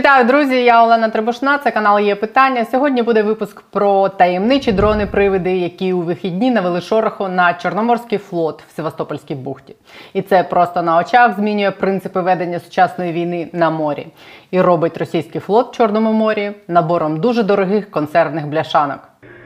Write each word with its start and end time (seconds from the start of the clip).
Вітаю, 0.00 0.24
друзі! 0.24 0.64
Я 0.64 0.84
Олена 0.84 1.08
Требушна. 1.08 1.58
Це 1.58 1.70
канал 1.70 2.00
є 2.00 2.14
питання. 2.14 2.64
Сьогодні 2.64 3.02
буде 3.02 3.22
випуск 3.22 3.60
про 3.60 4.08
таємничі 4.08 4.72
дрони-привиди, 4.72 5.56
які 5.56 5.92
у 5.92 6.00
вихідні 6.00 6.50
навели 6.50 6.80
шороху 6.80 7.28
на 7.28 7.54
Чорноморський 7.54 8.18
флот 8.18 8.62
в 8.68 8.76
Севастопольській 8.76 9.34
бухті. 9.34 9.76
І 10.12 10.22
це 10.22 10.42
просто 10.42 10.82
на 10.82 10.98
очах 10.98 11.36
змінює 11.36 11.70
принципи 11.70 12.20
ведення 12.20 12.60
сучасної 12.60 13.12
війни 13.12 13.48
на 13.52 13.70
морі 13.70 14.06
і 14.50 14.60
робить 14.60 14.96
російський 14.98 15.40
флот 15.40 15.72
в 15.72 15.76
Чорному 15.76 16.12
морі 16.12 16.52
набором 16.68 17.20
дуже 17.20 17.42
дорогих 17.42 17.90
консервних 17.90 18.46
бляшанок. 18.46 18.98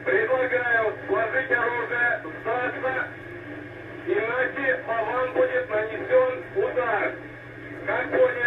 Предлагаю 0.05 0.93
сложить 1.07 1.51
оружие, 1.51 2.21
сдаться, 2.41 3.05
иначе 4.07 4.79
по 4.87 4.93
вам 4.93 5.33
будет 5.33 5.69
нанесен 5.69 6.33
удар. 6.55 7.11
Как 7.87 8.09
поняли 8.11 8.44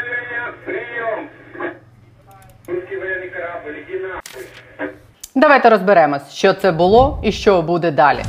Давайте 5.38 5.70
розберемось, 5.70 6.30
що 6.32 6.54
це 6.54 6.72
було 6.72 7.18
і 7.22 7.32
що 7.32 7.62
буде 7.62 7.90
далі. 7.90 8.22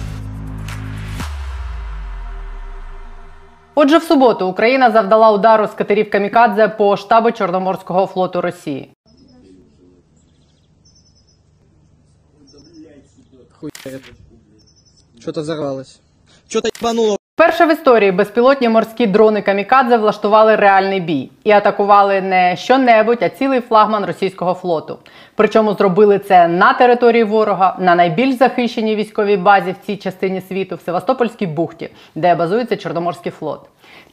Отже, 3.75 3.97
в 3.97 4.03
суботу 4.03 4.47
Україна 4.47 4.91
завдала 4.91 5.31
удару 5.31 5.67
з 5.67 5.71
катерів 5.71 6.09
Камікадзе 6.09 6.67
по 6.67 6.97
штабу 6.97 7.31
Чорноморського 7.31 8.05
флоту 8.05 8.41
Росії. 8.41 8.91
Что-то 15.19 15.41
взорвалось. 15.41 15.99
Что-то 16.47 16.69
ебануло. 16.81 17.17
Перше 17.35 17.65
в 17.65 17.71
історії 17.71 18.11
безпілотні 18.11 18.69
морські 18.69 19.07
дрони 19.07 19.41
Камікадзе 19.41 19.97
влаштували 19.97 20.55
реальний 20.55 20.99
бій 20.99 21.31
і 21.49 21.51
атакували 21.51 22.21
не 22.21 22.55
що-небудь, 22.55 23.17
а 23.21 23.29
цілий 23.29 23.61
флагман 23.61 24.05
російського 24.05 24.53
флоту. 24.53 24.97
Причому 25.35 25.73
зробили 25.73 26.19
це 26.19 26.47
на 26.47 26.73
території 26.73 27.23
ворога, 27.23 27.75
на 27.79 27.95
найбільш 27.95 28.35
захищеній 28.35 28.95
військовій 28.95 29.37
базі 29.37 29.71
в 29.71 29.85
цій 29.85 29.97
частині 29.97 30.41
світу, 30.41 30.75
в 30.75 30.81
Севастопольській 30.81 31.47
бухті, 31.47 31.89
де 32.15 32.35
базується 32.35 32.77
Чорноморський 32.77 33.31
флот. 33.31 33.59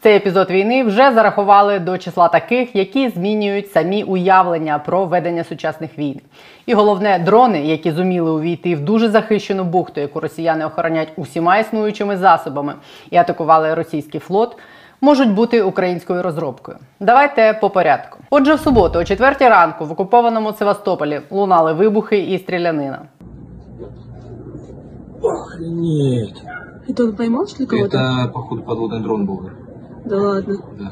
Цей 0.01 0.17
епізод 0.17 0.51
війни 0.51 0.85
вже 0.85 1.13
зарахували 1.13 1.79
до 1.79 1.99
числа 1.99 2.29
таких, 2.29 2.77
які 2.77 3.09
змінюють 3.09 3.73
самі 3.73 4.03
уявлення 4.03 4.79
про 4.79 5.05
ведення 5.05 5.45
сучасних 5.45 5.99
війн. 5.99 6.21
І 6.67 6.75
головне, 6.75 7.19
дрони, 7.19 7.61
які 7.61 7.91
зуміли 7.91 8.31
увійти 8.31 8.75
в 8.75 8.81
дуже 8.81 9.09
захищену 9.09 9.65
бухту, 9.65 10.01
яку 10.01 10.21
росіяни 10.21 10.65
охоронять 10.65 11.09
усіма 11.17 11.59
існуючими 11.59 12.17
засобами, 12.17 12.75
і 13.11 13.17
атакували 13.17 13.75
російський 13.75 14.21
флот 14.21 14.57
Можуть 15.02 15.34
бути 15.34 15.62
українською 15.62 16.22
розробкою. 16.22 16.78
Давайте 17.00 17.54
по 17.62 17.70
порядку. 17.70 18.20
Отже, 18.30 18.54
в 18.56 18.60
суботу, 18.60 19.00
о 19.00 19.04
4 19.04 19.36
ранку, 19.40 19.86
в 19.86 19.92
окупованому 19.92 20.54
Севастополі 20.54 21.22
лунали 21.30 21.74
вибухи 21.74 22.20
і 22.20 22.38
стрілянина. 22.38 23.02
Охренеть. 25.22 26.44
Это 26.90 27.04
он 27.04 27.16
поймал, 27.16 27.48
что 27.48 27.64
ли, 27.64 27.68
кого-то? 27.68 27.98
Это, 27.98 28.32
походу, 28.34 28.64
подводный 28.64 29.02
дрон 29.02 29.26
был. 29.28 29.50
Да 30.06 30.18
ладно. 30.18 30.58
Да. 30.80 30.92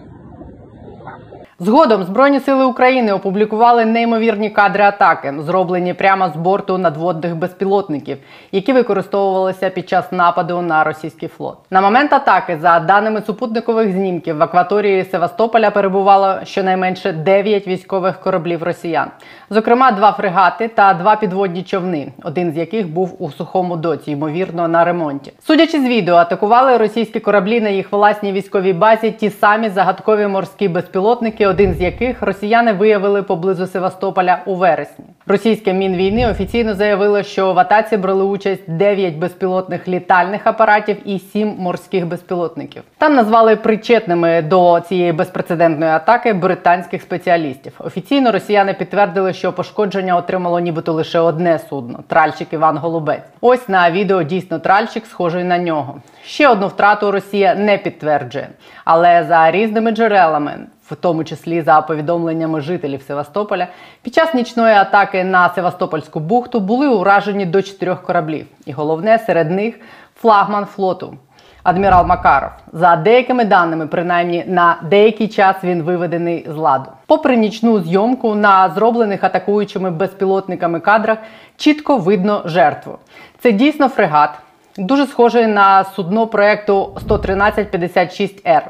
Згодом 1.59 2.05
Збройні 2.05 2.41
сили 2.41 2.65
України 2.65 3.13
опублікували 3.13 3.85
неймовірні 3.85 4.51
кадри 4.51 4.85
атаки, 4.85 5.35
зроблені 5.39 5.95
прямо 5.95 6.29
з 6.29 6.37
борту 6.37 6.79
надводних 6.79 7.37
безпілотників, 7.37 8.19
які 8.53 8.73
використовувалися 8.73 9.71
під 9.71 9.89
час 9.89 10.13
нападу 10.13 10.63
на 10.63 10.85
російський 10.85 11.29
флот. 11.29 11.59
На 11.71 11.81
момент 11.81 12.13
атаки, 12.13 12.59
за 12.63 12.81
даними 12.81 13.23
супутникових 13.27 13.93
знімків, 13.93 14.37
в 14.37 14.43
акваторії 14.43 15.05
Севастополя 15.05 15.71
перебувало 15.71 16.35
щонайменше 16.45 17.13
9 17.13 17.67
військових 17.67 18.21
кораблів 18.21 18.63
росіян, 18.63 19.09
зокрема 19.51 19.93
два 19.93 20.13
фрегати 20.13 20.69
та 20.69 20.95
два 20.95 21.17
підводні 21.17 21.63
човни, 21.63 22.13
один 22.23 22.53
з 22.53 22.57
яких 22.57 22.89
був 22.89 23.17
у 23.19 23.31
сухому 23.31 23.77
доці, 23.77 24.11
ймовірно, 24.11 24.69
на 24.69 24.85
ремонті. 24.85 25.33
Судячи 25.47 25.81
з 25.81 25.85
відео, 25.85 26.15
атакували 26.15 26.77
російські 26.77 27.21
кораблі 27.21 27.61
на 27.61 27.69
їх 27.69 27.93
власній 27.93 28.33
військовій 28.33 28.73
базі 28.73 29.11
ті 29.11 29.31
самі 29.31 29.69
загадкові 29.69 30.27
морські 30.27 30.69
безпілотники, 30.69 31.44
один 31.47 31.75
з 31.75 31.81
яких 31.81 32.23
росіяни 32.23 32.73
виявили 32.73 33.23
поблизу 33.23 33.67
Севастополя 33.67 34.43
у 34.47 34.55
вересні. 34.55 35.05
Російське 35.27 35.73
мінвійни 35.73 36.31
офіційно 36.31 36.75
заявило, 36.75 37.23
що 37.23 37.53
в 37.53 37.59
атаці 37.59 37.97
брали 37.97 38.25
участь 38.25 38.71
9 38.71 39.17
безпілотних 39.17 39.89
літальних 39.89 40.47
апаратів 40.47 40.97
і 41.05 41.19
7 41.19 41.55
морських 41.59 42.07
безпілотників. 42.07 42.83
Там 42.99 43.15
назвали 43.15 43.57
причетними 43.57 44.43
до 44.43 44.81
цієї 44.89 45.13
безпрецедентної 45.13 45.91
атаки 45.91 46.33
британських 46.33 47.03
спеціалістів. 47.03 47.73
Офіційно 47.79 48.33
росіяни 48.33 48.75
підтвердили, 48.75 49.33
що 49.33 49.53
пошкодження 49.53 50.17
отримало 50.17 50.61
нібито 50.61 50.93
лише 50.93 51.19
одне 51.19 51.59
судно 51.59 52.01
тральщик 52.07 52.53
Іван 52.53 52.79
Голубець. 52.79 53.25
Ось 53.41 53.69
на 53.69 53.91
відео 53.91 54.23
дійсно 54.23 54.59
тральщик 54.59 55.07
схожий 55.07 55.45
на 55.45 55.59
нього. 55.59 56.01
Ще 56.25 56.49
одну 56.49 56.67
втрату 56.67 57.11
Росія 57.11 57.55
не 57.55 57.79
підтверджує, 57.79 58.49
але 58.85 59.25
за 59.25 59.51
різними 59.51 59.91
джерелами 59.91 60.59
в 60.91 60.97
тому 60.97 61.25
числі 61.25 61.63
за 61.63 61.81
повідомленнями 61.81 62.61
жителів 62.61 63.03
Севастополя, 63.03 63.67
під 64.03 64.15
час 64.15 64.35
нічної 64.35 64.75
атаки 64.75 65.25
на 65.25 65.49
Севастопольську 65.49 66.21
бухту 66.21 66.61
були 66.61 66.89
уражені 66.89 67.47
до 67.47 67.63
чотирьох 67.63 68.03
кораблів, 68.03 68.47
і 68.67 68.73
головне 68.73 69.19
серед 69.19 69.51
них 69.51 69.75
флагман 70.17 70.65
флоту. 70.65 71.15
Адмірал 71.63 72.07
Макаров 72.07 72.51
за 72.73 72.97
деякими 72.97 73.45
даними, 73.45 73.87
принаймні 73.87 74.45
на 74.47 74.77
деякий 74.83 75.29
час 75.29 75.57
він 75.65 75.83
виведений 75.83 76.47
з 76.49 76.57
ладу. 76.57 76.91
Попри 77.07 77.37
нічну 77.37 77.81
зйомку 77.81 78.35
на 78.35 78.71
зроблених 78.71 79.25
атакуючими 79.25 79.91
безпілотниками 79.91 80.81
кадрах, 80.81 81.19
чітко 81.57 81.97
видно 81.97 82.43
жертву. 82.45 82.99
Це 83.41 83.53
дійсно 83.53 83.89
фрегат, 83.89 84.31
дуже 84.79 85.07
схожий 85.07 85.47
на 85.47 85.85
судно 85.85 86.27
проекту 86.27 86.99
11356Р. 87.09 88.63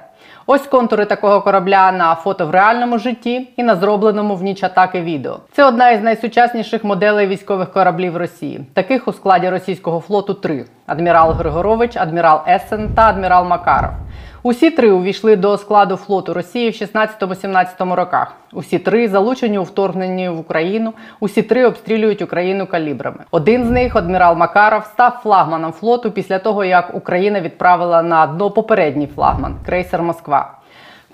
Ось 0.46 0.66
контури 0.66 1.06
такого 1.06 1.40
корабля 1.40 1.92
на 1.92 2.14
фото 2.14 2.46
в 2.46 2.50
реальному 2.50 2.98
житті 2.98 3.48
і 3.56 3.62
на 3.62 3.76
зробленому 3.76 4.36
в 4.36 4.42
ніч 4.42 4.62
атаки 4.62 5.00
відео. 5.00 5.38
Це 5.52 5.64
одна 5.64 5.90
із 5.90 6.02
найсучасніших 6.02 6.84
моделей 6.84 7.26
військових 7.26 7.72
кораблів 7.72 8.16
Росії. 8.16 8.60
Таких 8.74 9.08
у 9.08 9.12
складі 9.12 9.48
російського 9.48 10.00
флоту 10.00 10.34
три: 10.34 10.64
адмірал 10.86 11.32
Григорович, 11.32 11.96
адмірал 11.96 12.40
Есен 12.48 12.94
та 12.94 13.08
адмірал 13.08 13.44
Макаров. 13.44 13.90
Усі 14.42 14.70
три 14.70 14.90
увійшли 14.90 15.36
до 15.36 15.58
складу 15.58 15.96
флоту 15.96 16.34
Росії 16.34 16.70
в 16.70 16.72
16-17 16.72 17.94
роках. 17.94 18.34
Усі 18.52 18.78
три 18.78 19.08
залучені 19.08 19.58
у 19.58 19.62
вторгненні 19.62 20.28
в 20.28 20.38
Україну. 20.38 20.92
Усі 21.20 21.42
три 21.42 21.66
обстрілюють 21.66 22.22
Україну 22.22 22.66
калібрами. 22.66 23.18
Один 23.30 23.64
з 23.64 23.70
них, 23.70 23.96
адмірал 23.96 24.36
Макаров, 24.36 24.84
став 24.84 25.20
флагманом 25.22 25.72
флоту 25.72 26.10
після 26.10 26.38
того, 26.38 26.64
як 26.64 26.94
Україна 26.94 27.40
відправила 27.40 28.02
на 28.02 28.26
дно 28.26 28.50
попередній 28.50 29.06
флагман 29.06 29.56
крейсер 29.66 30.02
Москва. 30.02 30.52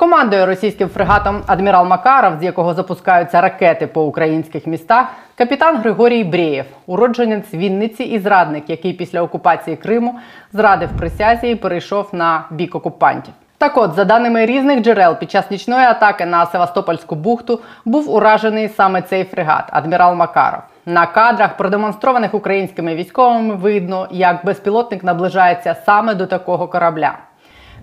Командує 0.01 0.47
російським 0.47 0.89
фрегатом 0.89 1.43
адмірал 1.47 1.87
Макаров, 1.87 2.33
з 2.41 2.43
якого 2.43 2.75
запускаються 2.75 3.41
ракети 3.41 3.87
по 3.87 4.05
українських 4.05 4.67
містах, 4.67 5.07
капітан 5.35 5.77
Григорій 5.77 6.25
Брєєв, 6.25 6.65
уродженець 6.87 7.55
Вінниці 7.55 8.03
і 8.03 8.19
зрадник, 8.19 8.71
який 8.71 8.93
після 8.93 9.23
окупації 9.23 9.77
Криму 9.77 10.15
зрадив 10.53 10.89
присязі 10.99 11.51
і 11.51 11.55
перейшов 11.55 12.09
на 12.13 12.45
бік 12.51 12.75
окупантів. 12.75 13.35
Так 13.59 13.77
от, 13.77 13.95
за 13.95 14.05
даними 14.05 14.47
різних 14.47 14.81
джерел, 14.81 15.17
під 15.17 15.31
час 15.31 15.51
нічної 15.51 15.87
атаки 15.87 16.27
на 16.27 16.47
Севастопольську 16.47 17.15
бухту 17.15 17.61
був 17.85 18.15
уражений 18.15 18.69
саме 18.69 19.03
цей 19.03 19.25
фрегат 19.25 19.65
адмірал 19.71 20.15
Макаров. 20.15 20.61
На 20.87 21.07
кадрах, 21.07 21.57
продемонстрованих 21.57 22.35
українськими 22.35 22.95
військовими, 22.95 23.55
видно, 23.55 24.09
як 24.11 24.45
безпілотник 24.45 25.05
наближається 25.05 25.77
саме 25.87 26.15
до 26.15 26.27
такого 26.27 26.69
корабля. 26.69 27.13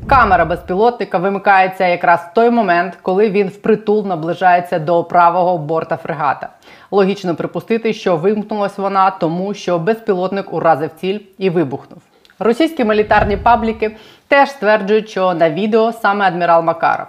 Камера 0.05 0.45
безпілотника 0.45 1.17
вимикається 1.17 1.87
якраз 1.87 2.19
в 2.19 2.33
той 2.33 2.49
момент, 2.49 2.97
коли 3.01 3.29
він 3.29 3.47
впритул 3.47 4.07
наближається 4.07 4.79
до 4.79 5.03
правого 5.03 5.57
борта 5.57 5.97
фрегата. 5.97 6.49
Логічно 6.91 7.35
припустити, 7.35 7.93
що 7.93 8.15
вимкнулась 8.15 8.77
вона, 8.77 9.11
тому 9.11 9.53
що 9.53 9.79
безпілотник 9.79 10.53
уразив 10.53 10.89
ціль 10.99 11.19
і 11.37 11.49
вибухнув. 11.49 12.01
Російські 12.39 12.83
мілітарні 12.83 13.37
пабліки 13.37 13.95
теж 14.27 14.49
стверджують, 14.49 15.09
що 15.09 15.33
на 15.33 15.49
відео 15.49 15.91
саме 15.91 16.25
адмірал 16.25 16.63
Макаров. 16.63 17.07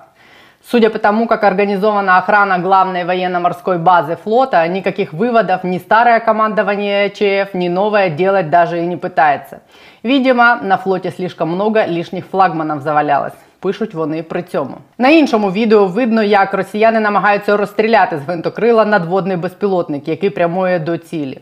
Судя 0.71 0.89
по 0.89 0.97
тому, 0.97 1.27
как 1.27 1.43
организована 1.43 2.17
охрана 2.17 2.57
главной 2.57 3.03
военно-морской 3.03 3.77
базы 3.77 4.15
флота, 4.15 4.67
никаких 4.67 5.13
выводов 5.13 5.63
ни 5.63 5.77
старое 5.77 6.19
командование 6.19 7.09
ЧФ, 7.09 7.53
ни 7.53 7.67
новое 7.67 8.09
делать 8.09 8.49
даже 8.49 8.79
и 8.79 8.85
не 8.87 8.95
пытается. 8.95 9.59
Видимо, 10.03 10.59
на 10.61 10.77
флоті 10.77 11.11
слишком 11.11 11.49
много 11.49 11.79
лишніх 11.87 12.25
флагманів 12.25 12.81
завалялось. 12.81 13.33
Пишуть 13.59 13.93
вони 13.93 14.23
при 14.23 14.43
цьому. 14.43 14.77
На 14.97 15.09
іншому 15.09 15.51
відео 15.51 15.85
видно, 15.85 16.23
як 16.23 16.53
росіяни 16.53 16.99
намагаються 16.99 17.57
розстріляти 17.57 18.17
з 18.17 18.21
гвинтокрила 18.21 18.85
надводний 18.85 19.37
безпілотник, 19.37 20.07
який 20.07 20.29
прямує 20.29 20.79
до 20.79 20.97
цілі. 20.97 21.39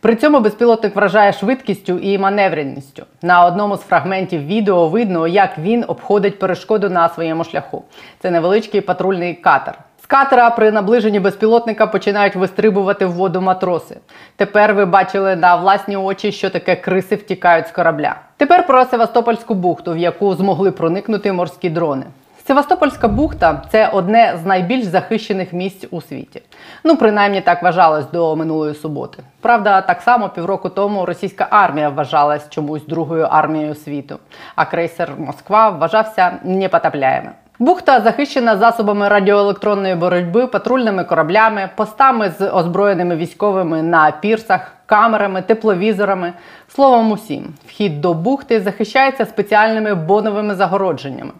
При 0.00 0.16
цьому 0.16 0.40
безпілотник 0.40 0.96
вражає 0.96 1.32
швидкістю 1.32 1.98
і 1.98 2.18
маневреністю. 2.18 3.02
На 3.22 3.46
одному 3.46 3.76
з 3.76 3.80
фрагментів 3.80 4.46
відео 4.46 4.88
видно, 4.88 5.26
як 5.26 5.58
він 5.58 5.84
обходить 5.88 6.38
перешкоду 6.38 6.90
на 6.90 7.08
своєму 7.08 7.44
шляху. 7.44 7.84
Це 8.22 8.30
невеличкий 8.30 8.80
патрульний 8.80 9.34
катер. 9.34 9.78
З 10.02 10.06
катера 10.06 10.50
при 10.50 10.70
наближенні 10.70 11.20
безпілотника 11.20 11.86
починають 11.86 12.36
вистрибувати 12.36 13.06
в 13.06 13.12
воду 13.12 13.40
матроси. 13.40 13.96
Тепер 14.36 14.74
ви 14.74 14.84
бачили 14.84 15.36
на 15.36 15.56
власні 15.56 15.96
очі, 15.96 16.32
що 16.32 16.50
таке 16.50 16.76
криси 16.76 17.16
втікають 17.16 17.68
з 17.68 17.70
корабля. 17.70 18.14
Тепер 18.36 18.66
про 18.66 18.84
Севастопольську 18.84 19.54
бухту, 19.54 19.92
в 19.92 19.98
яку 19.98 20.34
змогли 20.34 20.70
проникнути 20.70 21.32
морські 21.32 21.70
дрони. 21.70 22.06
Севастопольська 22.48 23.08
бухта 23.08 23.62
це 23.70 23.88
одне 23.88 24.38
з 24.42 24.46
найбільш 24.46 24.84
захищених 24.84 25.52
місць 25.52 25.86
у 25.90 26.00
світі. 26.00 26.42
Ну, 26.84 26.96
принаймні 26.96 27.40
так 27.40 27.62
вважалось 27.62 28.10
до 28.10 28.36
минулої 28.36 28.74
суботи. 28.74 29.22
Правда, 29.40 29.80
так 29.80 30.00
само 30.00 30.28
півроку 30.28 30.68
тому 30.68 31.06
російська 31.06 31.46
армія 31.50 31.88
вважалась 31.88 32.50
чомусь 32.50 32.86
другою 32.86 33.24
армією 33.30 33.74
світу, 33.74 34.18
а 34.56 34.64
крейсер 34.64 35.12
Москва 35.18 35.68
вважався 35.68 36.38
непотопляємим. 36.44 37.32
Бухта 37.60 38.00
захищена 38.00 38.56
засобами 38.56 39.08
радіоелектронної 39.08 39.94
боротьби, 39.94 40.46
патрульними 40.46 41.04
кораблями, 41.04 41.70
постами 41.76 42.32
з 42.38 42.50
озброєними 42.50 43.16
військовими 43.16 43.82
на 43.82 44.10
пірсах, 44.10 44.72
камерами, 44.86 45.42
тепловізорами. 45.42 46.32
Словом, 46.74 47.12
усім, 47.12 47.54
вхід 47.66 48.00
до 48.00 48.14
бухти 48.14 48.60
захищається 48.60 49.26
спеціальними 49.26 49.94
боновими 49.94 50.54
загородженнями. 50.54 51.30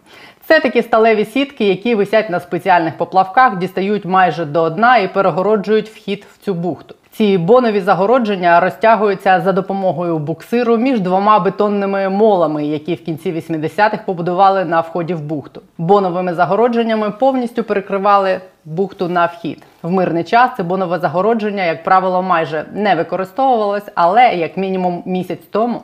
Це 0.49 0.59
такі 0.59 0.81
сталеві 0.81 1.25
сітки, 1.25 1.65
які 1.65 1.95
висять 1.95 2.29
на 2.29 2.39
спеціальних 2.39 2.97
поплавках, 2.97 3.57
дістають 3.57 4.05
майже 4.05 4.45
до 4.45 4.69
дна 4.69 4.97
і 4.97 5.13
перегороджують 5.13 5.89
вхід 5.89 6.25
в 6.33 6.45
цю 6.45 6.53
бухту. 6.53 6.95
Ці 7.11 7.37
бонові 7.37 7.81
загородження 7.81 8.59
розтягуються 8.59 9.41
за 9.41 9.51
допомогою 9.51 10.17
буксиру 10.17 10.77
між 10.77 10.99
двома 10.99 11.39
бетонними 11.39 12.09
молами, 12.09 12.65
які 12.65 12.95
в 12.95 13.03
кінці 13.03 13.33
80-х 13.33 13.97
побудували 14.05 14.65
на 14.65 14.79
вході 14.79 15.13
в 15.13 15.21
бухту. 15.21 15.61
Боновими 15.77 16.33
загородженнями 16.33 17.11
повністю 17.11 17.63
перекривали 17.63 18.41
бухту 18.65 19.07
на 19.07 19.25
вхід. 19.25 19.63
В 19.83 19.91
мирний 19.91 20.23
час 20.23 20.51
це 20.57 20.63
бонове 20.63 20.99
загородження, 20.99 21.63
як 21.63 21.83
правило, 21.83 22.21
майже 22.21 22.65
не 22.73 22.95
використовувалось, 22.95 23.85
але 23.95 24.33
як 24.33 24.57
мінімум 24.57 25.03
місяць 25.05 25.45
тому, 25.51 25.81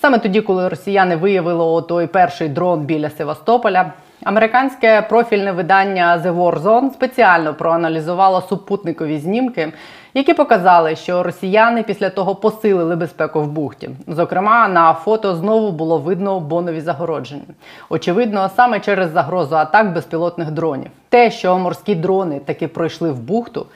саме 0.00 0.18
тоді, 0.18 0.40
коли 0.40 0.68
росіяни 0.68 1.16
виявили 1.16 1.82
той 1.82 2.06
перший 2.06 2.48
дрон 2.48 2.80
біля 2.80 3.10
Севастополя. 3.10 3.92
Американське 4.28 5.02
профільне 5.02 5.52
видання 5.52 6.22
The 6.24 6.36
War 6.36 6.62
Zone 6.62 6.92
спеціально 6.92 7.54
проаналізувало 7.54 8.40
супутникові 8.40 9.18
знімки, 9.18 9.72
які 10.14 10.34
показали, 10.34 10.96
що 10.96 11.22
росіяни 11.22 11.82
після 11.82 12.10
того 12.10 12.34
посилили 12.34 12.96
безпеку 12.96 13.40
в 13.40 13.48
бухті. 13.48 13.90
Зокрема, 14.06 14.68
на 14.68 14.92
фото 14.94 15.36
знову 15.36 15.72
було 15.72 15.98
видно 15.98 16.40
бонові 16.40 16.80
загородження. 16.80 17.42
Очевидно, 17.88 18.50
саме 18.56 18.80
через 18.80 19.10
загрозу 19.10 19.56
атак 19.56 19.92
безпілотних 19.92 20.50
дронів. 20.50 20.90
Те, 21.08 21.30
що 21.30 21.58
морські 21.58 21.94
дрони 21.94 22.38
таки 22.38 22.68
пройшли 22.68 23.10
в 23.10 23.20
бухту, 23.20 23.66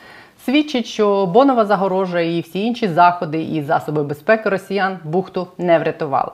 свідчить, 0.45 0.87
що 0.87 1.27
бонова 1.27 1.65
загорожа 1.65 2.21
і 2.21 2.41
всі 2.41 2.67
інші 2.67 2.89
заходи 2.89 3.43
і 3.43 3.63
засоби 3.63 4.03
безпеки 4.03 4.49
росіян 4.49 4.99
бухту 5.05 5.47
не 5.59 5.79
врятували. 5.79 6.31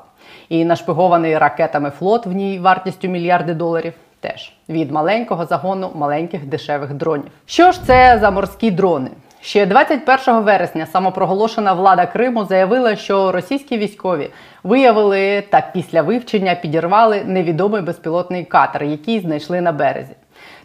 І 0.49 0.65
нашпигований 0.65 1.38
ракетами 1.38 1.91
флот 1.91 2.26
в 2.26 2.32
ній 2.32 2.59
вартістю 2.59 3.09
мільярди 3.09 3.55
доларів. 3.55 3.93
Теж 4.20 4.53
від 4.69 4.91
маленького 4.91 5.47
загону 5.47 5.91
маленьких 5.94 6.47
дешевих 6.47 6.94
дронів. 6.94 7.31
Що 7.47 7.73
ж 7.73 7.85
це 7.85 8.19
за 8.20 8.31
морські 8.31 8.70
дрони? 8.70 9.11
Ще 9.41 9.67
21 9.67 10.41
вересня 10.41 10.87
самопроголошена 10.87 11.73
влада 11.73 12.06
Криму 12.06 12.44
заявила, 12.44 12.97
що 12.97 13.32
російські 13.32 13.79
військові 13.79 14.31
виявили 14.62 15.43
та 15.50 15.70
після 15.73 16.03
вивчення 16.03 16.55
підірвали 16.55 17.23
невідомий 17.25 17.82
безпілотний 17.82 18.44
катер, 18.44 18.85
який 18.85 19.20
знайшли 19.20 19.61
на 19.61 19.73
березі. 19.73 20.12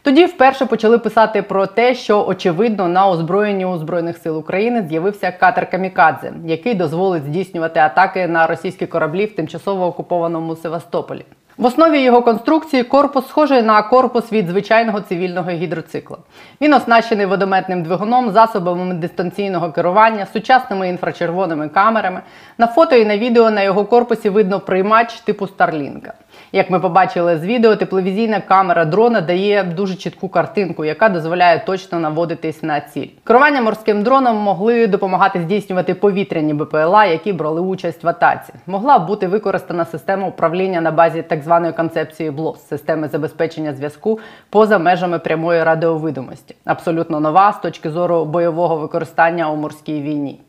Тоді 0.01 0.25
вперше 0.25 0.65
почали 0.65 0.97
писати 0.97 1.41
про 1.41 1.67
те, 1.67 1.95
що 1.95 2.25
очевидно 2.25 2.87
на 2.87 3.07
озброєнні 3.07 3.65
у 3.65 3.77
збройних 3.77 4.17
сил 4.17 4.37
України 4.37 4.85
з'явився 4.89 5.31
катер 5.31 5.69
Камікадзе, 5.69 6.33
який 6.45 6.73
дозволить 6.73 7.23
здійснювати 7.23 7.79
атаки 7.79 8.27
на 8.27 8.47
російські 8.47 8.85
кораблі 8.85 9.25
в 9.25 9.35
тимчасово 9.35 9.85
окупованому 9.85 10.55
Севастополі. 10.55 11.25
В 11.57 11.65
основі 11.65 12.01
його 12.01 12.21
конструкції 12.21 12.83
корпус 12.83 13.27
схожий 13.27 13.61
на 13.61 13.81
корпус 13.81 14.31
від 14.31 14.47
звичайного 14.47 15.01
цивільного 15.01 15.49
гідроцикла. 15.49 16.17
Він 16.61 16.73
оснащений 16.73 17.25
водометним 17.25 17.83
двигуном, 17.83 18.31
засобами 18.31 18.93
дистанційного 18.93 19.71
керування, 19.71 20.27
сучасними 20.33 20.89
інфрачервоними 20.89 21.69
камерами. 21.69 22.21
На 22.57 22.67
фото 22.67 22.95
і 22.95 23.05
на 23.05 23.17
відео 23.17 23.51
на 23.51 23.61
його 23.61 23.85
корпусі 23.85 24.29
видно 24.29 24.59
приймач 24.59 25.19
типу 25.19 25.47
Старлінка. 25.47 26.13
Як 26.55 26.69
ми 26.69 26.79
побачили 26.79 27.37
з 27.37 27.45
відео, 27.45 27.75
тепловізійна 27.75 28.39
камера 28.39 28.85
дрона 28.85 29.21
дає 29.21 29.63
дуже 29.63 29.95
чітку 29.95 30.29
картинку, 30.29 30.85
яка 30.85 31.09
дозволяє 31.09 31.63
точно 31.65 31.99
наводитись 31.99 32.63
на 32.63 32.81
ціль. 32.81 33.07
Керування 33.23 33.61
морським 33.61 34.03
дроном 34.03 34.37
могли 34.37 34.87
допомагати 34.87 35.41
здійснювати 35.41 35.93
повітряні 35.93 36.53
БПЛА, 36.53 37.05
які 37.05 37.33
брали 37.33 37.61
участь 37.61 38.03
в 38.03 38.07
атаці. 38.07 38.53
Могла 38.67 38.99
бути 38.99 39.27
використана 39.27 39.85
система 39.85 40.27
управління 40.27 40.81
на 40.81 40.91
базі 40.91 41.21
так 41.21 41.41
званої 41.41 41.73
концепції 41.73 42.31
БЛОС 42.31 42.67
системи 42.67 43.07
забезпечення 43.07 43.73
зв'язку 43.73 44.19
поза 44.49 44.77
межами 44.77 45.19
прямої 45.19 45.63
радіовидимості. 45.63 46.55
Абсолютно 46.65 47.19
нова 47.19 47.53
з 47.53 47.59
точки 47.59 47.89
зору 47.89 48.25
бойового 48.25 48.77
використання 48.77 49.51
у 49.51 49.55
морській 49.55 50.01
війні. 50.01 50.39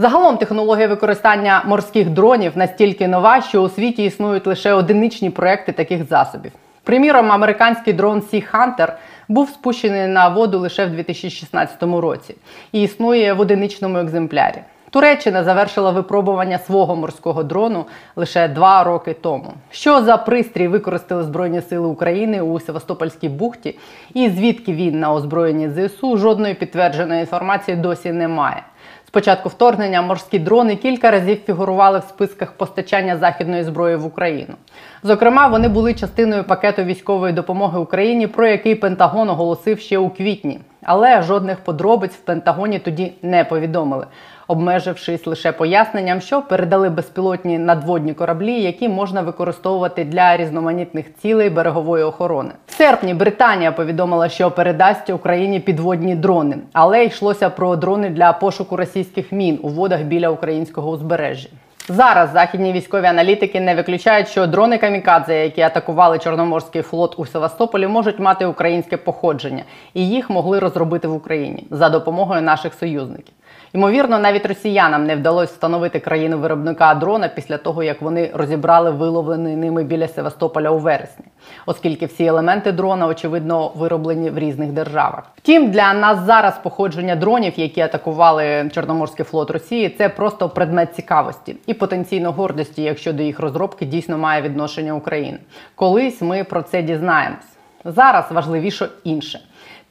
Загалом 0.00 0.36
технологія 0.36 0.88
використання 0.88 1.62
морських 1.66 2.10
дронів 2.10 2.52
настільки 2.54 3.08
нова, 3.08 3.40
що 3.40 3.62
у 3.62 3.68
світі 3.68 4.04
існують 4.04 4.46
лише 4.46 4.72
одиничні 4.72 5.30
проекти 5.30 5.72
таких 5.72 6.08
засобів. 6.08 6.52
Приміром, 6.84 7.32
американський 7.32 7.92
дрон 7.92 8.18
Sea 8.18 8.44
Hunter 8.52 8.92
був 9.28 9.48
спущений 9.48 10.06
на 10.06 10.28
воду 10.28 10.58
лише 10.58 10.86
в 10.86 10.90
2016 10.90 11.82
році 11.82 12.34
і 12.72 12.82
існує 12.82 13.32
в 13.32 13.40
одиничному 13.40 13.98
екземплярі. 13.98 14.58
Туреччина 14.90 15.44
завершила 15.44 15.90
випробування 15.90 16.58
свого 16.58 16.96
морського 16.96 17.42
дрону 17.42 17.84
лише 18.16 18.48
два 18.48 18.84
роки 18.84 19.16
тому. 19.20 19.52
Що 19.70 20.02
за 20.02 20.16
пристрій 20.16 20.68
використали 20.68 21.24
Збройні 21.24 21.60
Сили 21.60 21.86
України 21.86 22.40
у 22.40 22.60
Севастопольській 22.60 23.28
бухті, 23.28 23.78
і 24.14 24.28
звідки 24.28 24.72
він 24.72 25.00
на 25.00 25.12
озброєнні 25.12 25.70
ЗСУ 25.70 26.16
жодної 26.16 26.54
підтвердженої 26.54 27.20
інформації 27.20 27.76
досі 27.76 28.12
немає. 28.12 28.62
З 29.10 29.12
початку 29.12 29.48
вторгнення 29.48 30.02
морські 30.02 30.38
дрони 30.38 30.76
кілька 30.76 31.10
разів 31.10 31.38
фігурували 31.46 31.98
в 31.98 32.02
списках 32.02 32.52
постачання 32.52 33.16
західної 33.16 33.64
зброї 33.64 33.96
в 33.96 34.06
Україну. 34.06 34.54
Зокрема, 35.02 35.46
вони 35.46 35.68
були 35.68 35.94
частиною 35.94 36.44
пакету 36.44 36.82
військової 36.82 37.32
допомоги 37.32 37.78
Україні, 37.78 38.26
про 38.26 38.46
який 38.46 38.74
Пентагон 38.74 39.28
оголосив 39.28 39.78
ще 39.78 39.98
у 39.98 40.10
квітні. 40.10 40.60
Але 40.82 41.22
жодних 41.22 41.60
подробиць 41.60 42.14
в 42.14 42.20
Пентагоні 42.20 42.78
тоді 42.78 43.12
не 43.22 43.44
повідомили, 43.44 44.06
обмежившись 44.48 45.26
лише 45.26 45.52
поясненням, 45.52 46.20
що 46.20 46.42
передали 46.42 46.90
безпілотні 46.90 47.58
надводні 47.58 48.14
кораблі, 48.14 48.62
які 48.62 48.88
можна 48.88 49.20
використовувати 49.20 50.04
для 50.04 50.36
різноманітних 50.36 51.06
цілей 51.16 51.50
берегової 51.50 52.04
охорони. 52.04 52.50
В 52.66 52.72
серпні 52.72 53.14
Британія 53.14 53.72
повідомила, 53.72 54.28
що 54.28 54.50
передасть 54.50 55.10
Україні 55.10 55.60
підводні 55.60 56.14
дрони, 56.14 56.56
але 56.72 57.04
йшлося 57.04 57.50
про 57.50 57.76
дрони 57.76 58.10
для 58.10 58.32
пошуку 58.32 58.76
російських 58.76 59.32
мін 59.32 59.58
у 59.62 59.68
водах 59.68 60.02
біля 60.02 60.28
українського 60.28 60.90
узбережжя. 60.90 61.48
Зараз 61.92 62.32
західні 62.32 62.72
військові 62.72 63.06
аналітики 63.06 63.60
не 63.60 63.74
виключають, 63.74 64.28
що 64.28 64.46
дрони 64.46 64.78
камікадзе, 64.78 65.34
які 65.34 65.60
атакували 65.62 66.18
Чорноморський 66.18 66.82
флот 66.82 67.14
у 67.18 67.26
Севастополі, 67.26 67.86
можуть 67.86 68.18
мати 68.18 68.46
українське 68.46 68.96
походження, 68.96 69.64
і 69.94 70.08
їх 70.08 70.30
могли 70.30 70.58
розробити 70.58 71.08
в 71.08 71.14
Україні 71.14 71.66
за 71.70 71.88
допомогою 71.88 72.42
наших 72.42 72.74
союзників. 72.74 73.34
Ймовірно, 73.72 74.18
навіть 74.18 74.46
росіянам 74.46 75.06
не 75.06 75.16
вдалося 75.16 75.52
встановити 75.52 76.00
країну 76.00 76.38
виробника 76.38 76.94
дрона 76.94 77.28
після 77.28 77.56
того, 77.56 77.82
як 77.82 78.02
вони 78.02 78.30
розібрали 78.34 78.90
виловлений 78.90 79.56
ними 79.56 79.84
біля 79.84 80.08
Севастополя 80.08 80.70
у 80.70 80.78
вересні, 80.78 81.24
оскільки 81.66 82.06
всі 82.06 82.24
елементи 82.24 82.72
дрона, 82.72 83.06
очевидно, 83.06 83.72
вироблені 83.76 84.30
в 84.30 84.38
різних 84.38 84.72
державах. 84.72 85.22
Втім, 85.36 85.70
для 85.70 85.94
нас 85.94 86.18
зараз 86.18 86.58
походження 86.62 87.16
дронів, 87.16 87.52
які 87.56 87.80
атакували 87.80 88.70
Чорноморський 88.74 89.24
флот 89.24 89.50
Росії, 89.50 89.94
це 89.98 90.08
просто 90.08 90.48
предмет 90.48 90.94
цікавості 90.94 91.56
і 91.66 91.74
потенційно 91.74 92.32
гордості, 92.32 92.82
якщо 92.82 93.12
до 93.12 93.22
їх 93.22 93.40
розробки 93.40 93.86
дійсно 93.86 94.18
має 94.18 94.42
відношення 94.42 94.92
України. 94.92 95.38
Колись 95.74 96.20
ми 96.22 96.44
про 96.44 96.62
це 96.62 96.82
дізнаємось. 96.82 97.46
Зараз 97.84 98.32
важливіше 98.32 98.88
інше. 99.04 99.40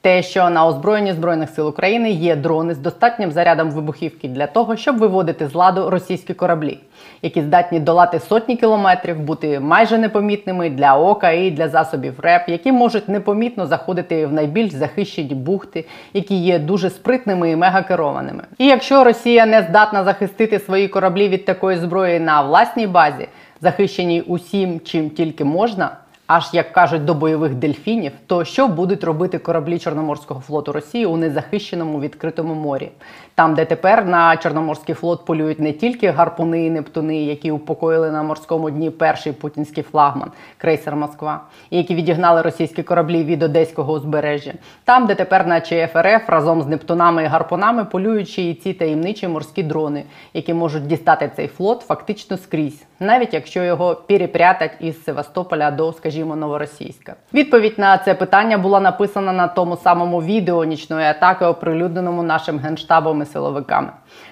Те, 0.01 0.24
що 0.24 0.50
на 0.50 0.68
озброєнні 0.68 1.13
збройних 1.13 1.50
сил 1.50 1.68
України 1.68 2.12
є 2.12 2.36
дрони 2.36 2.74
з 2.74 2.77
достатнім 2.77 3.32
зарядом 3.32 3.72
вибухівки 3.72 4.27
для 4.27 4.48
того, 4.48 4.75
щоб 4.75 4.98
виводити 4.98 5.48
з 5.48 5.56
ладу 5.56 5.89
російські 5.89 6.34
кораблі, 6.34 6.79
які 7.22 7.41
здатні 7.41 7.79
долати 7.79 8.20
сотні 8.20 8.58
кілометрів, 8.58 9.20
бути 9.20 9.60
майже 9.60 9.98
непомітними 9.98 10.70
для 10.70 10.96
ока 10.96 11.32
і 11.32 11.51
для 11.51 11.70
засобів 11.70 12.20
РЕП, 12.20 12.50
які 12.50 12.72
можуть 12.72 13.10
непомітно 13.10 13.68
заходити 13.68 14.25
в 14.25 14.34
найбільш 14.34 14.72
захищені 14.72 15.36
бухти, 15.36 15.86
які 16.13 16.36
є 16.36 16.60
дуже 16.60 16.89
спритними 16.89 17.51
і 17.51 17.56
мегакерованими. 17.56 18.44
І 18.58 18.65
якщо 18.65 19.03
Росія 19.03 19.46
не 19.46 19.62
здатна 19.62 20.03
захистити 20.03 20.60
свої 20.60 20.88
кораблі 20.88 21.29
від 21.29 21.46
такої 21.46 21.77
зброї 21.77 22.20
на 22.20 22.41
власній 22.41 22.88
базі, 22.88 23.27
захищеній 23.62 24.22
усім, 24.22 24.79
чим 24.79 25.10
тільки 25.10 25.44
можна. 25.44 25.89
Аж 26.29 26.50
як 26.53 26.71
кажуть 26.71 27.05
до 27.05 27.13
бойових 27.13 27.53
дельфінів, 27.55 28.12
то 28.27 28.45
що 28.45 28.67
будуть 28.67 29.03
робити 29.03 29.38
кораблі 29.38 29.79
Чорноморського 29.79 30.39
флоту 30.39 30.71
Росії 30.71 31.05
у 31.05 31.17
незахищеному 31.17 32.00
відкритому 32.00 32.53
морі, 32.53 32.91
там, 33.36 33.55
де 33.55 33.65
тепер 33.65 34.05
на 34.05 34.38
Чорноморський 34.38 34.95
флот 34.95 35.25
полюють 35.25 35.59
не 35.59 35.74
тільки 35.74 36.09
гарпуни 36.12 36.65
і 36.65 36.69
нептуни, 36.69 37.24
які 37.24 37.51
упокоїли 37.51 38.12
на 38.12 38.24
морському 38.24 38.69
дні 38.69 38.89
перший 38.89 39.33
путінський 39.33 39.83
флагман 39.83 40.31
крейсер 40.57 40.95
Москва, 40.95 41.41
і 41.69 41.77
які 41.77 41.95
відігнали 41.95 42.41
російські 42.41 42.83
кораблі 42.83 43.24
від 43.24 43.43
одеського 43.43 43.93
узбережжя, 43.93 44.53
там, 44.83 45.05
де 45.05 45.15
тепер 45.15 45.48
на 45.48 45.62
ЧФРФ 45.62 46.29
разом 46.29 46.62
з 46.62 46.67
нептунами 46.67 47.24
і 47.24 47.25
гарпунами 47.25 47.86
полюють 47.86 48.29
ще 48.29 48.41
і 48.41 48.53
ці 48.53 48.74
таємничі 48.74 49.27
морські 49.27 49.63
дрони, 49.63 50.03
які 50.33 50.53
можуть 50.53 50.88
дістати 50.88 51.31
цей 51.36 51.48
флот 51.48 51.81
фактично 51.81 52.38
скрізь, 52.38 52.83
навіть 53.00 53.33
якщо 53.33 53.63
його 53.63 53.95
перепрятать 53.95 54.71
із 54.79 55.03
Севастополя 55.03 55.71
до, 55.71 55.93
скажімо, 55.93 56.18
Новоросійська. 56.25 57.15
Відповідь 57.33 57.73
на 57.77 57.97
це 57.97 58.13
питання 58.13 58.57
була 58.57 58.79
написана 58.79 59.31
на 59.33 59.47
тому 59.47 59.77
самому 59.77 60.21
відео 60.21 60.65
нічної 60.65 61.07
атаки, 61.07 61.45
оприлюдненому 61.45 62.23
нашим 62.23 62.59
генштабом 62.59 63.21
і 63.21 63.25
силовиками. 63.25 63.89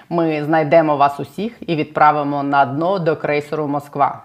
Ми 0.08 0.44
знайдемо 0.44 0.96
вас 0.96 1.20
усіх 1.20 1.52
і 1.66 1.76
відправимо 1.76 2.42
на 2.42 2.66
дно 2.66 2.98
до 2.98 3.16
крейсеру 3.16 3.66
Москва. 3.66 4.22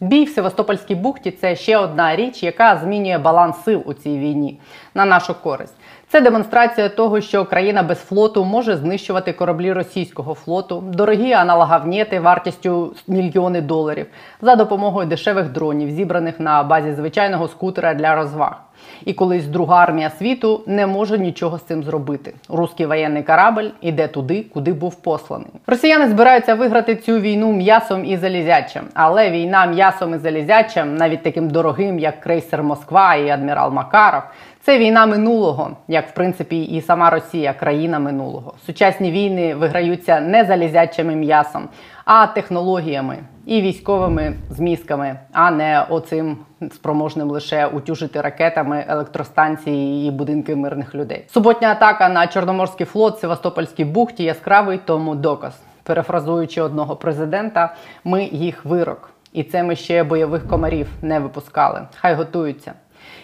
Бій 0.00 0.24
в 0.24 0.28
Севастопольській 0.28 0.94
бухті 0.94 1.30
це 1.30 1.56
ще 1.56 1.76
одна 1.76 2.16
річ, 2.16 2.42
яка 2.42 2.76
змінює 2.76 3.18
баланс 3.18 3.56
сил 3.64 3.82
у 3.86 3.94
цій 3.94 4.18
війні 4.18 4.60
на 4.94 5.04
нашу 5.04 5.34
користь. 5.42 5.74
Це 6.16 6.22
демонстрація 6.22 6.88
того, 6.88 7.20
що 7.20 7.44
країна 7.44 7.82
без 7.82 7.98
флоту 7.98 8.44
може 8.44 8.76
знищувати 8.76 9.32
кораблі 9.32 9.72
російського 9.72 10.34
флоту, 10.34 10.84
дорогі 10.86 11.32
аналогавнєти 11.32 12.20
вартістю 12.20 12.94
мільйони 13.08 13.60
доларів 13.60 14.06
за 14.42 14.56
допомогою 14.56 15.06
дешевих 15.06 15.48
дронів, 15.48 15.90
зібраних 15.90 16.40
на 16.40 16.62
базі 16.62 16.92
звичайного 16.92 17.48
скутера 17.48 17.94
для 17.94 18.14
розваг. 18.14 18.60
І 19.04 19.12
колись 19.12 19.46
друга 19.46 19.82
армія 19.82 20.10
світу 20.10 20.60
не 20.66 20.86
може 20.86 21.18
нічого 21.18 21.58
з 21.58 21.62
цим 21.62 21.82
зробити. 21.82 22.34
Руський 22.48 22.86
воєнний 22.86 23.22
корабль 23.22 23.68
іде 23.80 24.08
туди, 24.08 24.46
куди 24.54 24.72
був 24.72 24.94
посланий. 24.94 25.50
Росіяни 25.66 26.08
збираються 26.08 26.54
виграти 26.54 26.96
цю 26.96 27.18
війну 27.18 27.52
м'ясом 27.52 28.04
і 28.04 28.16
залізячим, 28.16 28.82
але 28.94 29.30
війна 29.30 29.66
м'ясом 29.66 30.14
і 30.14 30.18
залізячим, 30.18 30.96
навіть 30.96 31.22
таким 31.22 31.50
дорогим, 31.50 31.98
як 31.98 32.20
крейсер 32.20 32.62
Москва 32.62 33.14
і 33.14 33.30
адмірал 33.30 33.72
Макаров, 33.72 34.22
це 34.66 34.78
війна 34.78 35.06
минулого, 35.06 35.76
як 35.88 36.08
в 36.08 36.14
принципі 36.14 36.62
і 36.62 36.80
сама 36.80 37.10
Росія, 37.10 37.52
країна 37.52 37.98
минулого. 37.98 38.54
Сучасні 38.66 39.10
війни 39.10 39.54
виграються 39.54 40.20
не 40.20 40.44
залізячими 40.44 41.14
м'ясом, 41.14 41.68
а 42.04 42.26
технологіями 42.26 43.18
і 43.46 43.60
військовими 43.60 44.34
змісками, 44.50 45.18
а 45.32 45.50
не 45.50 45.86
оцим 45.88 46.38
спроможним 46.72 47.30
лише 47.30 47.66
утюжити 47.66 48.20
ракетами 48.20 48.84
електростанції 48.88 50.08
і 50.08 50.10
будинки 50.10 50.56
мирних 50.56 50.94
людей. 50.94 51.24
Суботня 51.28 51.68
атака 51.68 52.08
на 52.08 52.26
Чорноморський 52.26 52.86
флот 52.86 53.18
Севастопольській 53.18 53.84
бухті 53.84 54.24
яскравий 54.24 54.80
тому 54.84 55.14
доказ. 55.14 55.60
Перефразуючи 55.82 56.62
одного 56.62 56.96
президента, 56.96 57.74
ми 58.04 58.24
їх 58.24 58.64
вирок. 58.64 59.10
І 59.32 59.42
це 59.42 59.62
ми 59.62 59.76
ще 59.76 60.04
бойових 60.04 60.48
комарів 60.48 60.88
не 61.02 61.20
випускали. 61.20 61.82
Хай 62.00 62.14
готуються. 62.14 62.72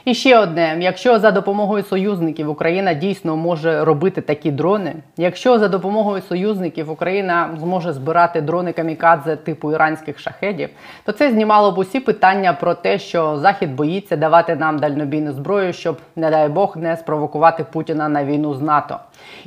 І 0.04 0.14
ще 0.14 0.38
одне: 0.38 0.76
якщо 0.80 1.18
за 1.18 1.30
допомогою 1.30 1.84
союзників 1.84 2.50
Україна 2.50 2.94
дійсно 2.94 3.36
може 3.36 3.84
робити 3.84 4.20
такі 4.20 4.50
дрони, 4.50 4.94
якщо 5.16 5.58
за 5.58 5.68
допомогою 5.68 6.22
союзників 6.22 6.90
Україна 6.90 7.50
зможе 7.60 7.92
збирати 7.92 8.40
дрони 8.40 8.72
камікадзе 8.72 9.36
типу 9.36 9.72
іранських 9.72 10.18
шахедів, 10.18 10.68
то 11.04 11.12
це 11.12 11.30
знімало 11.30 11.72
б 11.72 11.78
усі 11.78 12.00
питання 12.00 12.52
про 12.52 12.74
те, 12.74 12.98
що 12.98 13.38
Захід 13.38 13.74
боїться 13.74 14.16
давати 14.16 14.56
нам 14.56 14.78
дальнобійну 14.78 15.32
зброю, 15.32 15.72
щоб, 15.72 15.96
не 16.16 16.30
дай 16.30 16.48
Бог, 16.48 16.76
не 16.76 16.96
спровокувати 16.96 17.64
Путіна 17.64 18.08
на 18.08 18.24
війну 18.24 18.54
з 18.54 18.60
НАТО. 18.60 18.98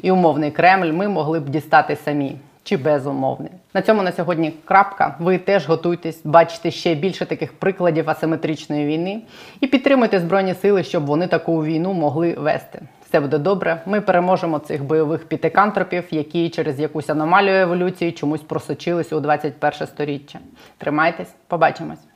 І 0.01 0.11
умовний 0.11 0.51
Кремль 0.51 0.91
ми 0.91 1.07
могли 1.07 1.39
б 1.39 1.49
дістати 1.49 1.95
самі 1.95 2.35
чи 2.65 2.77
безумовний. 2.77 3.51
На 3.73 3.81
цьому 3.81 4.03
на 4.03 4.11
сьогодні 4.11 4.53
крапка. 4.65 5.15
Ви 5.19 5.37
теж 5.37 5.67
готуйтесь 5.67 6.21
бачити 6.23 6.71
ще 6.71 6.95
більше 6.95 7.25
таких 7.25 7.53
прикладів 7.53 8.09
асиметричної 8.09 8.85
війни 8.85 9.21
і 9.59 9.67
підтримуйте 9.67 10.19
збройні 10.19 10.53
сили, 10.53 10.83
щоб 10.83 11.05
вони 11.05 11.27
таку 11.27 11.63
війну 11.63 11.93
могли 11.93 12.33
вести. 12.33 12.81
Все 13.05 13.19
буде 13.19 13.37
добре. 13.37 13.81
Ми 13.85 14.01
переможемо 14.01 14.59
цих 14.59 14.83
бойових 14.83 15.27
пітикантропів, 15.27 16.03
які 16.11 16.49
через 16.49 16.79
якусь 16.79 17.09
аномалію 17.09 17.55
еволюції 17.55 18.11
чомусь 18.11 18.41
просочились 18.41 19.13
у 19.13 19.19
21 19.19 19.87
сторіччя. 19.87 20.39
Тримайтесь, 20.77 21.35
побачимось. 21.47 22.14